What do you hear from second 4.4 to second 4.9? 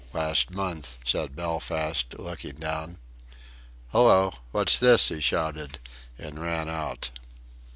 What's